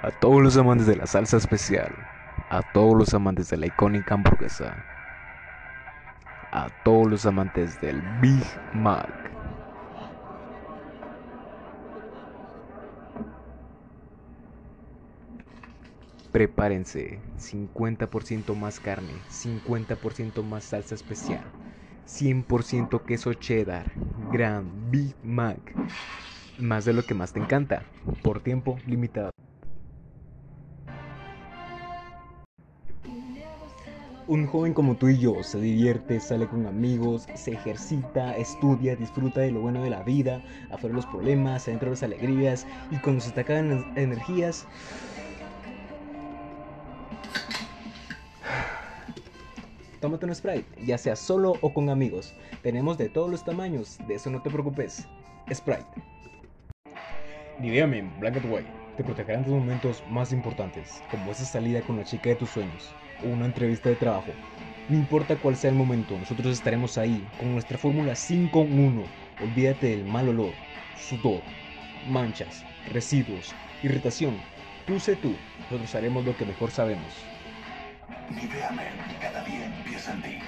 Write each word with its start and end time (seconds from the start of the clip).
A 0.00 0.12
todos 0.12 0.40
los 0.40 0.56
amantes 0.56 0.86
de 0.86 0.94
la 0.94 1.08
salsa 1.08 1.38
especial, 1.38 1.92
a 2.50 2.62
todos 2.72 2.96
los 2.96 3.14
amantes 3.14 3.50
de 3.50 3.56
la 3.56 3.66
icónica 3.66 4.14
hamburguesa, 4.14 4.76
a 6.52 6.68
todos 6.84 7.10
los 7.10 7.26
amantes 7.26 7.80
del 7.80 8.00
Big 8.20 8.44
Mac. 8.74 9.08
Prepárense, 16.30 17.18
50% 17.36 18.54
más 18.54 18.78
carne, 18.78 19.14
50% 19.28 20.44
más 20.44 20.62
salsa 20.62 20.94
especial, 20.94 21.42
100% 22.06 23.04
queso 23.04 23.34
cheddar, 23.34 23.90
gran 24.30 24.92
Big 24.92 25.16
Mac, 25.24 25.58
más 26.56 26.84
de 26.84 26.92
lo 26.92 27.04
que 27.04 27.14
más 27.14 27.32
te 27.32 27.40
encanta, 27.40 27.82
por 28.22 28.38
tiempo 28.38 28.78
limitado. 28.86 29.32
Un 34.28 34.46
joven 34.46 34.74
como 34.74 34.94
tú 34.94 35.08
y 35.08 35.18
yo 35.18 35.42
se 35.42 35.58
divierte, 35.58 36.20
sale 36.20 36.46
con 36.46 36.66
amigos, 36.66 37.26
se 37.34 37.52
ejercita, 37.52 38.36
estudia, 38.36 38.94
disfruta 38.94 39.40
de 39.40 39.50
lo 39.50 39.62
bueno 39.62 39.82
de 39.82 39.88
la 39.88 40.02
vida, 40.02 40.42
afuera 40.70 40.94
los 40.94 41.06
problemas, 41.06 41.66
adentro 41.66 41.86
de 41.86 41.92
las 41.92 42.02
alegrías 42.02 42.66
y 42.90 42.96
cuando 42.96 43.22
se 43.22 43.30
te 43.30 43.40
acaban 43.40 43.70
las 43.70 43.96
energías... 43.96 44.66
Tómate 50.02 50.26
un 50.26 50.34
Sprite, 50.34 50.66
ya 50.84 50.98
sea 50.98 51.16
solo 51.16 51.54
o 51.62 51.72
con 51.72 51.88
amigos. 51.88 52.34
Tenemos 52.62 52.98
de 52.98 53.08
todos 53.08 53.30
los 53.30 53.42
tamaños, 53.46 53.96
de 54.06 54.16
eso 54.16 54.28
no 54.28 54.42
te 54.42 54.50
preocupes. 54.50 55.08
Sprite. 55.50 55.86
Dígame, 57.60 58.02
Blanket 58.20 58.44
White, 58.44 58.68
te 58.98 59.04
protegerán 59.04 59.44
tus 59.44 59.54
momentos 59.54 60.02
más 60.10 60.32
importantes, 60.32 61.04
como 61.08 61.30
esa 61.30 61.44
salida 61.44 61.80
con 61.82 61.96
la 61.96 62.04
chica 62.04 62.30
de 62.30 62.34
tus 62.34 62.50
sueños 62.50 62.92
o 63.24 63.28
una 63.28 63.46
entrevista 63.46 63.88
de 63.88 63.94
trabajo. 63.94 64.32
No 64.88 64.96
importa 64.96 65.36
cuál 65.36 65.54
sea 65.54 65.70
el 65.70 65.76
momento, 65.76 66.18
nosotros 66.18 66.48
estaremos 66.48 66.98
ahí 66.98 67.24
con 67.38 67.52
nuestra 67.52 67.78
fórmula 67.78 68.16
5 68.16 68.60
en 68.62 68.80
1. 68.80 69.02
Olvídate 69.44 69.90
del 69.90 70.04
mal 70.04 70.28
olor, 70.28 70.52
sudor, 70.96 71.42
manchas, 72.08 72.64
residuos, 72.90 73.54
irritación. 73.84 74.36
Tú 74.84 74.98
sé 74.98 75.14
tú, 75.14 75.32
nosotros 75.60 75.94
haremos 75.94 76.24
lo 76.24 76.36
que 76.36 76.44
mejor 76.44 76.72
sabemos. 76.72 77.24
Nivea 78.30 78.72
Men, 78.72 79.20
cada 79.20 79.44
día 79.44 79.66
empieza 79.66 80.12
en 80.12 80.22
ti. 80.22 80.38